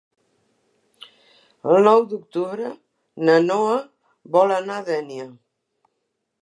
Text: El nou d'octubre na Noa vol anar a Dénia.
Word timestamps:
El 1.73 1.83
nou 1.87 2.01
d'octubre 2.13 2.71
na 3.29 3.35
Noa 3.51 3.77
vol 4.37 4.57
anar 4.59 4.79
a 4.83 4.89
Dénia. 4.93 5.29